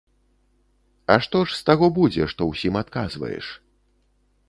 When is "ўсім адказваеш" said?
2.51-3.55